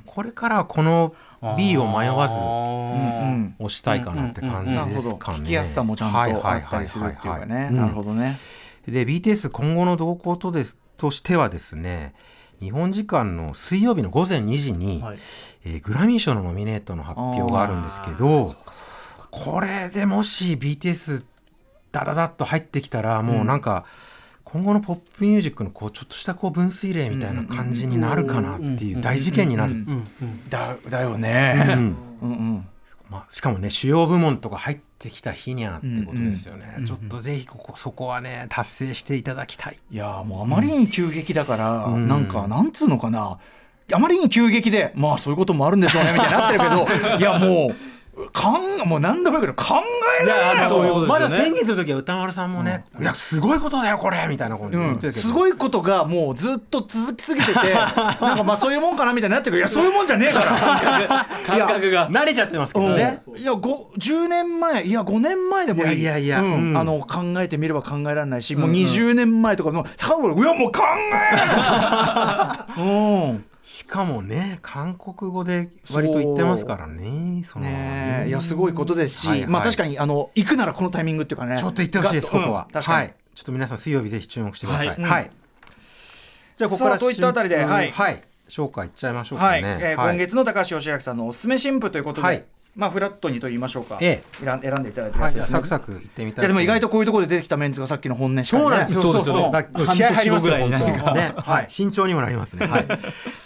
[0.07, 1.15] これからはこの
[1.57, 2.35] B を迷わず
[3.63, 4.95] 押したいかなって感じなるほど。
[4.95, 5.39] ですかね。
[5.39, 7.71] 聞きやすさもちゃんとあったりするっていうかね。
[7.71, 8.37] なるほどね。
[8.87, 12.15] で BTS 今後の動向とですとしてはですね
[12.61, 15.19] 日本時間の水曜日の午前2時に、はい。
[15.65, 18.55] えーグラミー賞のノミネートの発表があるんですけど
[19.31, 21.25] これでもし BTS
[21.93, 23.85] ダダダッと入ってきたらもうなんか、
[24.51, 29.75] 今後のポップミュージックのこうちょっとしたこう分水嶺みたいな感じになるかなっていう大事件になる、
[30.49, 32.69] だだよねうんうんうん
[33.11, 39.79] まあ、しかもね主要部門とか入ってきた日にゃってことですよね、ちょっとぜひここそこはね達成していただきたい。
[39.91, 42.09] いやーもうあまりに急激だから、ん。
[42.09, 43.39] なんかなんつうのかな。
[43.91, 47.77] あまりに急激でまあそういうこともあるんでしょうねみたいになってるけど いやもう
[48.33, 49.77] かんもう何度も言うけど考
[50.23, 51.07] えられないそういうね。
[51.07, 59.57] まだ先月の時は歌丸さんもね、いやすごいことだよこれみたいなこと言ってけど、すごいことがもうずっと続きすぎてて なんかまあそういうもんかなみたいになってる。
[59.57, 60.47] けどいやそういうもんじゃねえから。
[61.47, 62.11] 感覚が。
[62.11, 63.39] 慣れちゃってますけどね、うん。
[63.39, 66.01] いやご10年前いや5年前でもいい。
[66.01, 66.71] いやいやいやうん。
[66.71, 66.77] うん。
[66.77, 78.23] あの考えてみれば考えられないし、もう20年前とかの遡るいやもう考えられない、 うんしかもね韓国語で割と言ってますからねそのね。
[78.25, 78.29] え。
[78.31, 79.49] いやすごいことですし、はいはい。
[79.51, 81.59] まあ確かにあの行くならこのタイミングっていうかね。
[81.59, 83.15] ちょっと言ってほしいですここは、うんはい。
[83.35, 84.89] ちょっと皆さん水曜日ぜひ注目してください。
[84.89, 85.03] はい。
[85.03, 85.31] はい、
[86.57, 87.91] じゃあここからといったあたりではい。
[87.91, 88.23] はい。
[88.49, 99.03] 紹介いっちゃいましょうかはい、ね、えー今月の高橋義明さんのおすすめ新婦ということで、はいまあフラットにと言いましょうか、え選ん選んでいただいたはい、やつですね、サクサクいってみたいでも意外ととこういうところで出てきたメンツがさっきの本音しかりねそうなんですよ。
[99.03, 101.33] そうですよねだから気合入りますぐらいに何かね。
[101.37, 101.67] はい。
[101.69, 102.67] 慎重にもなりますね。
[102.67, 102.87] はい。
[102.87, 102.99] じゃあ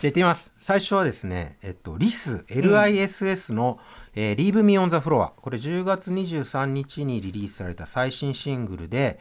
[0.03, 0.53] 行ってみます。
[0.59, 3.79] 最初はですね、えっとリス LISS の、
[4.15, 9.19] えー Leave Me on the Floor これ10月23日にリリースされた最新シングルで、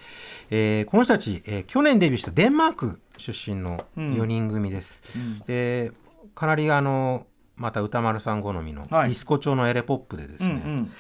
[0.50, 5.04] えーこの人たち、えー去年デビューしたデンマーク出身の4人組です。
[5.46, 5.92] で、
[6.36, 7.26] かなりあの
[7.62, 10.64] また歌丸さん好みのデはいィスコ調のエレポップでですね。
[10.66, 10.92] うんうん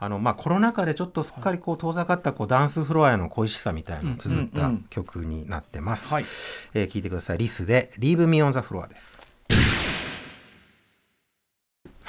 [0.00, 6.14] あのまあ、コロナ禍でちょっとすっかりこう遠ざかったこうダンスフロアへの恋しさみたいなのを綴った曲になってます。
[6.14, 6.22] はい
[6.74, 7.38] えー聞いてください。
[7.38, 9.26] リスで Leave Me on the Floor です。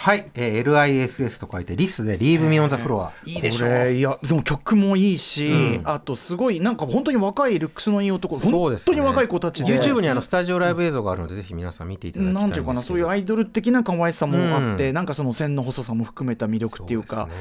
[0.01, 3.65] はい、えー LISS と書いてリスで Leave Me on the Floor、いいでしょ。
[3.65, 5.81] これいやでも曲もいいし、うん。
[5.83, 8.95] あとすごいなんか本当に若いルックスのいい男、本そうですね。
[8.95, 9.77] 当に若い子たちで。
[9.77, 14.95] YouTube にあのスタジオライブ映像があるのでぜひ皆さん見ていただきたいんなんていうかなそういうアイドル的な可愛さもあって、うん。
[14.95, 17.25] なんかその線の細さも含めた魅力っていうか。
[17.25, 17.33] ね。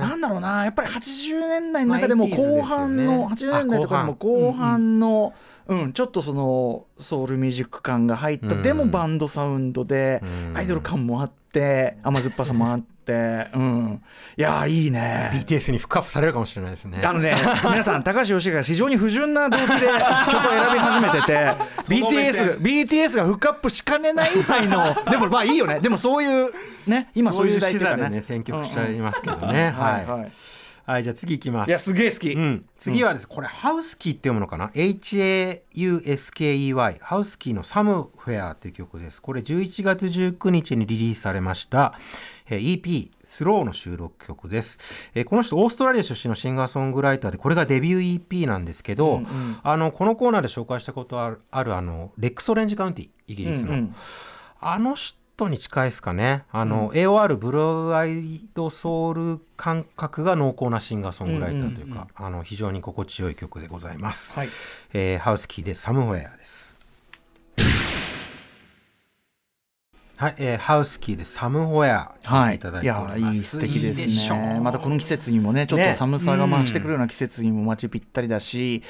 [0.00, 5.55] なんだろうなやっぱり80年代の中でもまあ80後半の、ね80年代とかでも後半のうん、
[5.92, 8.62] ちょっとそのソウルミュージック感が入った、うん。
[8.62, 10.56] でもバンドサウンドで、うん。
[10.56, 14.02] アイドル感もあって甘酸っぱさもあって、うん、
[14.36, 15.30] いやーいいね。
[15.32, 17.00] BTS にフックアップされるかもしれないですね。
[17.04, 21.32] あのね、皆さん、高橋義明が非常に不純な動機で曲を選び始めてて、
[21.88, 26.52] BTS, BTS がフックアップしかねない才能、でもまあいいよね、でもそういう、
[26.86, 30.06] ね、今そういう時代っていうかそういう視座でね選曲しちゃいますけどね、はい。
[30.06, 30.32] はい
[30.86, 31.68] はいはい、じゃあ次いきます。
[31.68, 32.32] いや、すげえ好き。
[32.32, 35.64] うん、次はです、これハウスキーって読むのかな？HAUSKEY
[37.00, 39.20] ハウスキーのサムフェアっていう曲です。
[39.20, 41.98] これ11月19日にリリースされました
[42.48, 44.78] えー EP スローの収録曲です、
[45.14, 49.22] えーこの人オーストラリア出身のシンガーソングライターでこれがデビュー EP なんですけど、
[49.64, 53.94] あのこのコーナーで紹介したことあるあるあのレックスオレンジカウンティイギリスの、うんうん。
[54.60, 55.18] あの人
[55.48, 56.44] に近いですかね。
[56.50, 64.32] あの、AOR ブルーアイドソウル感覚が濃厚なシンガーソングライターというか、あの非常に心地よい曲でございます。
[64.34, 64.48] はい。
[64.94, 66.76] えーハウスキーでサムウェアです。
[70.18, 74.60] はい、えーハウスキーでサムウェアはい、いただいいいい素敵ですね。
[74.60, 78.82] またこの季節にもねちょっと寒さが増してくるような季節にも待ちぴったりだし、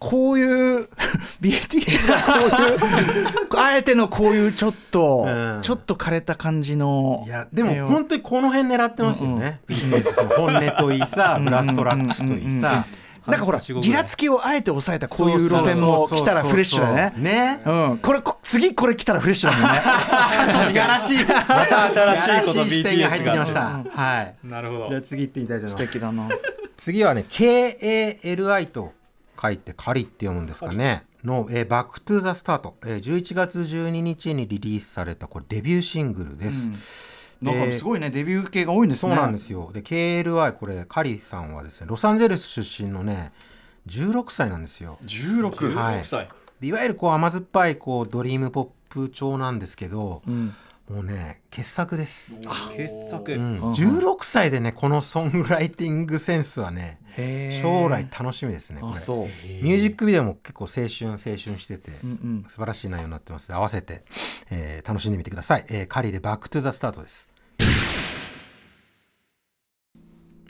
[0.00, 0.44] こうい
[0.82, 0.88] う
[1.42, 3.28] BTS がこういう
[3.60, 9.60] あえてのこういうちょっと、うんちょっと枯れた感じのいやでもえー本当にこの辺狙ってますよね。
[9.66, 12.86] ビジネスその本音といいさ、ブラストラックスといいさ。
[13.26, 17.12] なんかほらギラつきをあえて抑えたこういう路線も来たらフレッシュだね。
[17.16, 17.60] ね。
[17.66, 20.52] うん、これこ次これ来たらフレッシュだもんね。
[20.52, 21.18] ちょっとやらしい。
[21.18, 23.82] また新しい視点が入ってきました。
[23.94, 24.34] はい。
[24.42, 25.86] なるほどじゃあ次行ってみたいと思います。
[25.86, 26.28] 素敵だな。
[26.76, 28.92] 次はね KALI と
[29.40, 31.04] 書いてカリって読むんですかね。
[31.24, 39.14] の、えー、 Back to the Start、えー、11月12日にリリースされたこれデビューシングルです、なんかすごいねデビュー系が多いんですね。
[39.14, 39.70] そうなんですよ。
[39.72, 43.32] で KALI これカリさんはですねロサンゼルス出身のね
[43.86, 44.98] 16歳なんですよ。
[45.02, 45.74] 16。
[45.74, 46.04] はい。
[46.04, 46.28] 歳。
[46.60, 50.54] いわゆるこう甘酸っぱいこうドリームポップ調なんですけど、ん
[50.90, 52.34] もうね傑作です、
[52.76, 56.98] 傑作、うん、16歳でねこのソングライティングセンスはね
[57.62, 58.92] 将来楽しみですねこれ。
[58.94, 59.26] あそう。
[59.62, 63.54] ミュージックビデオも結構青春青春してて、ん素晴らしい内容になってます。
[63.54, 64.04] 合わせて、
[64.50, 67.28] えー楽しんでみてください、えーカリで Back to the Start です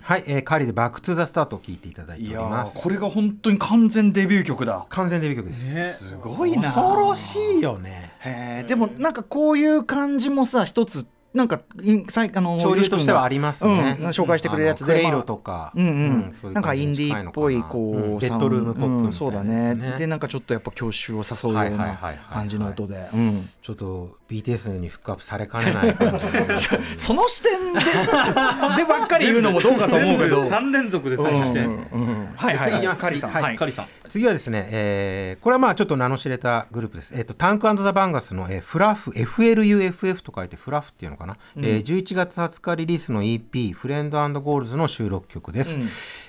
[0.03, 4.87] はい、えーカリで Back to the Start を聞いていただいておりますーこれが本当に完全デビュー曲だ。
[4.89, 6.63] 完全デビュー曲です、すごいな。
[6.63, 16.33] 恐ろしいよねでもなんかこういう感じもさ一つなんかあの潮流としてはありますね、うん紹介してくれるやつでクレイロとか、うんうん。
[16.33, 16.61] そういうな。
[16.61, 19.99] んかインディーっぽいこう、うんベッドルームポップみたいなやつ、うんそうだね。
[19.99, 23.09] でなんかちょっとやっぱ郷愁を誘うようなはい感じの音で。
[23.13, 23.49] うん。
[23.63, 25.97] ちょっと BTS にフックアップされかねない
[26.97, 27.81] その視点で
[28.77, 30.43] でばっかり言うのもどうかと思うけど。
[30.43, 31.87] 3連続でそれにして、うん。
[31.93, 32.29] うん。
[32.35, 32.71] はいはい。
[32.71, 33.03] 次いきます。
[33.03, 33.31] カリさん。
[33.31, 33.43] はい。
[33.43, 33.57] はい。
[33.57, 33.87] カリさん。
[34.09, 37.15] 次はですね、えーこれはまあちょっと名の知れたグループです。
[37.17, 41.37] えっ、と、タンクザ・バンガスの、えーフラフ、FLUFF と書いてフラフっていうのかな。
[41.57, 45.81] えー11月20日リリースの EP、フレンドゴールズの収録曲です。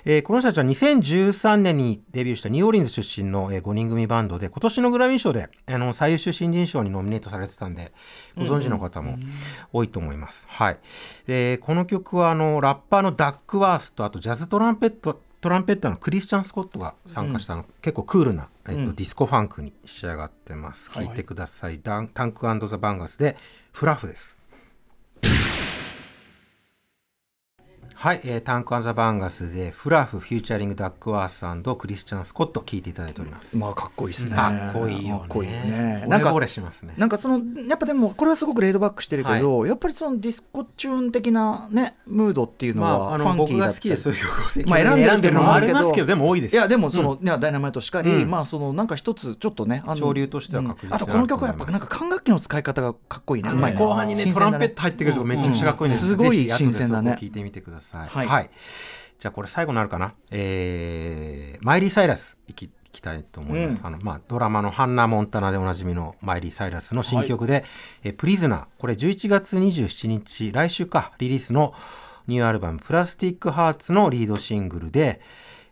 [0.04, 7.92] えーこの人たちは2013年にデビューしたニューオーリンズ出身の、え5人組バンドで、今年のグラミー賞で、あの、最優秀新人賞にノミネートされてたんで、
[8.36, 9.18] ご存知の方も
[9.72, 10.46] 多いと思います。
[10.50, 10.78] はい。
[11.26, 20.90] えーこの曲は、あの、ラッパーのダックワースと、あとジャズトランペット、トランペッターのクリスチャン・スコットが参加したの、結構クールな、えっとディスコファンクに仕上がってます。
[20.90, 21.80] 聴、いてください。
[21.82, 23.36] タンク・アンド・ザ・バンガスで
[23.72, 24.38] Fluff です。
[27.94, 33.56] はい、えータンク・アンド・ザ・バンガスで Fluff featuring ダックワースクリスチャン・スコット聴いていただいております。
[33.56, 34.34] まあかっこいいですね。
[34.34, 35.18] かっこいいよね。
[35.20, 36.04] かっこいいね。
[36.08, 36.94] なんかしますね。
[36.96, 43.52] なんかそのやっぱでもこれはすごくレイドバックしてるけど、やっぱりそのディスコチューン的なねムードっていうのまあ、はあファンキーだったり。
[43.52, 44.30] の僕が好きでそういう曲
[44.66, 46.54] をまあ選んでるのもありますけどでも多いです。
[46.54, 48.30] いやでもその、いやダイナマイトしかり、うん。
[48.30, 53.52] まあそのなんか一つちょっとねあの潮流としては確実あとこの曲はやっぱなんか管楽器の使い方がかっこいいね。
[53.52, 56.18] ね後半にねトランペット入ってくるとこめちゃくちゃかっこいいんです、うん。
[56.18, 57.16] すごい新鮮だね。
[57.20, 57.81] 聞いてみてください
[58.26, 58.50] はい。
[59.18, 60.14] じゃあこれ最後になるかな。
[60.30, 62.38] えーマイリー・サイラス。
[62.48, 71.72] いきいきたいと思います、あのまあ、ドラマの「ハンナ・モンタナ」でおなじみのマイリー・サイラスの新曲で「え Prisoner」これ11月27日来週かリリースの
[72.28, 75.22] ニューアルバム「Plastic Hearts」のリードシングルで、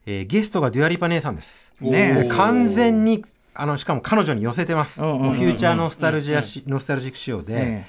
[0.06, 1.74] えーゲストがデュアリパ姉さんです。
[1.80, 2.28] ねえ。
[2.28, 3.22] 完全に
[3.54, 7.86] あのしかも彼女に寄せてます、 Future Nostalgia し、ノスタルジック仕様で、え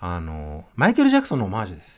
[0.00, 1.97] あのマイケル・ジャクソンのオマージュです。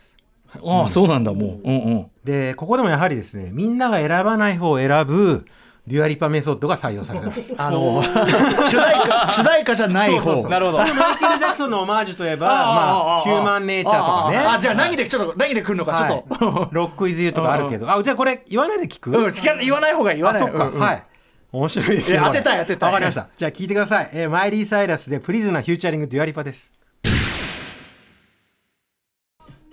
[0.63, 1.75] ああそうなんだもう、うん。
[1.75, 5.45] うん、でここでもやはりですねみんなが選ばない方を選ぶ
[5.87, 7.55] デュアリパメソッドが採用されてます。
[7.57, 8.03] あの
[8.69, 10.21] 主題歌主題歌じゃない方。
[10.21, 10.51] そうそうそう。
[10.51, 10.77] なるほど。
[10.77, 14.37] マイケル・ジャクソンのオマージュといえばまあ Human Nature とかね。
[14.37, 16.67] ああじゃあ何でちょっと何で来るのかちょっと、はい。
[16.71, 17.91] Rock with You とかあるけど。
[17.91, 19.09] あじゃあこれ言わないで聞く？
[19.09, 19.33] うん。
[19.61, 20.41] 言わない方がいい言わない。
[20.43, 20.79] あそっか、うんうん。
[20.79, 21.03] はい。
[21.51, 22.21] 面白いですよ。
[22.21, 22.87] え当てたい当てたい。
[22.87, 23.27] わかりました。
[23.35, 26.71] じゃあ聞いてください、えーマイリー・サイラスで Prisoner featuring デュアリパです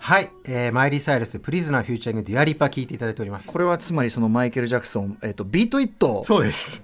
[0.08, 3.52] はい、えーマイリー・サイラスで Prisoner featuring デュアリパ聞いていただいております。
[3.52, 6.24] これはつまりそのマイケル・ジャクソン、えっと Beat It。
[6.24, 6.82] そうです。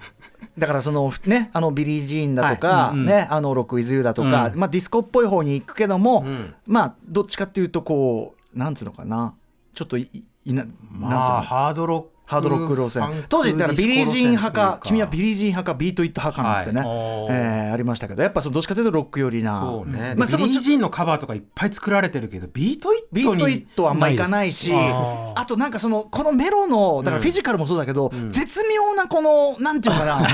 [0.58, 6.54] だからそのねあのビリー・ジーンだとか、ねあの Rock with You だとか、まあ、ディスコっぽい方に行くけども、ん。
[6.66, 9.32] まあどっちかっていうとこうなんつうのかな。
[9.72, 10.10] ちょっとい
[10.44, 13.24] いななんていうまのあハードロックハードロック路線。
[13.28, 16.88] 当時だからビリー・ジーン派か君はビリー・ジーン派か Beat It 派かなんつってね、はい
[17.30, 19.58] えーありましたけどやっぱそのどっちかというとロック寄りな。
[19.58, 23.10] そうね、まあ、ビリー・ジーンのカバーとかいっぱい作られてるけどビート・イットに。
[23.12, 30.26] ビート・イットはあんまいかないしああとなんかそのこのメロのだから Physical もそうだけど、絶妙なこのなんていうのかな。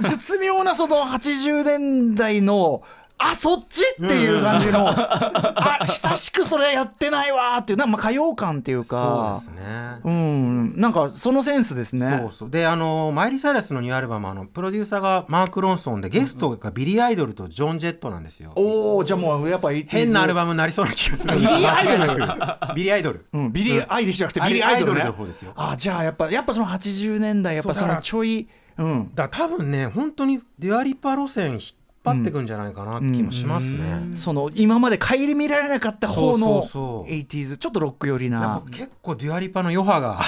[0.08, 2.82] 絶妙なその80年代の
[3.22, 10.00] あそっちっていう感じの、 あ久しくそれやってないわーっていうなんかまあ歌謡感っていうそうかですね。
[10.02, 10.80] うん。
[10.80, 12.18] なんかそのセンスですね。
[12.20, 12.50] そうそう。
[12.50, 18.52] であのマイリー・サイラスのニューアルバムあのプロデューサーがマーク・ロンソンでゲストがビリー・アイドルとジョーン・ジェットなんですよ。
[18.56, 21.34] おおじゃあもうやっぱ変なアルババムになりそうな気がする。
[21.34, 22.74] ビリーアイドル。
[22.74, 23.26] ビリー・アイドル。
[23.32, 25.52] うん、ビリー・アイリッシュじゃなくてビリー・アイドル,、の方ですよ。
[25.56, 28.48] あじゃあやっぱやっぱその80年代やっぱそのちょい
[28.78, 29.10] うん。
[29.14, 31.60] だ多分ね本当にデュアリパ路線引っ
[32.02, 37.12] 張ってくんじゃないかなって気もしますね、その今まで顧みられなかった方のそうそうそう。
[37.12, 38.62] 80s ちょっとロック寄りな。
[38.64, 40.20] ぱ結構デュアリパの余波が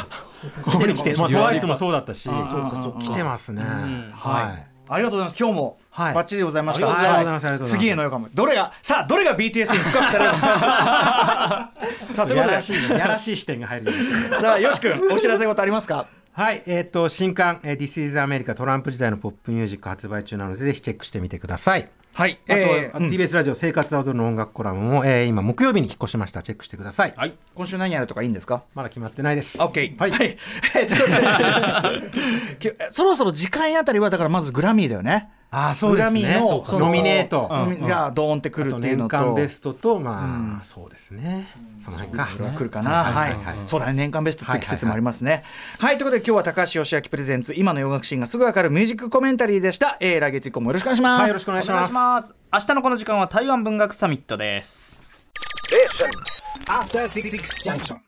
[0.64, 3.62] ここに来て、 まあ、トワイスもそうだったし来てますね、
[4.14, 4.68] はい。
[4.88, 5.36] ありがとうございます。
[5.38, 6.14] 今日もはい。
[6.14, 8.28] バッチリでございました、ありがとうござい次への予感も。
[8.34, 11.70] どれがさあどれが BTS に深くされるのか。
[12.12, 12.46] さあということで。
[12.46, 12.98] やらしいね。
[12.98, 13.92] やらしい視点が入る
[14.38, 16.06] さあよし君お知らせ事ありますか？
[16.34, 21.88] はい、えっ、と、新刊、えー This is America トランプ時代のポップミュージック発売中なので、ぜひチェックしてみてください。
[22.14, 26.42] はいあと、えーうん TBS ラジオ生活アドアの音楽コラムも、えー今木曜日に引っ越しました。
[26.42, 27.12] チェックしてください。
[27.16, 28.64] はい今週何やるとかいいんですか？
[28.74, 29.58] まだ決まってないです。
[29.60, 30.10] OK はい。
[30.10, 30.36] はい、
[32.92, 36.22] そろそろ次回あたりはだからまずグラミーだよねあーそうですね。
[36.22, 37.46] グラミーのノミネート。
[37.86, 39.16] がドーンってくるっていうのと。
[39.18, 41.46] 年間ベストと、まあ、そうですね。
[41.78, 42.26] その辺か。
[42.32, 43.36] これは来るかな、はい
[43.66, 45.44] そうだね、年間ベストって季節もありますね。
[45.78, 49.98] はい、ということで、今日は高橋義明プレゼンツ、今の洋楽シーンがすぐわかるミュージックコメンタリーでした。
[50.00, 51.20] えー、来月以降もよろしくお願いします。
[51.20, 51.94] はいよろしくお願いします。
[51.94, 52.34] お願いします。
[52.50, 54.98] 明日のこの時間は台湾文学サミットです。
[56.66, 57.30] After Six
[57.62, 57.98] Junction.